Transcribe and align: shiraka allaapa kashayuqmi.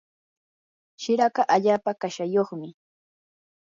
shiraka 1.01 1.41
allaapa 1.55 1.91
kashayuqmi. 2.01 2.67